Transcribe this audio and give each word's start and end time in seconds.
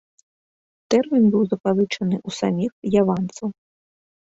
Тэрмін 0.93 1.23
быў 1.35 1.43
запазычаны 1.51 2.15
ў 2.27 2.39
саміх 2.39 2.71
яванцаў. 3.03 3.49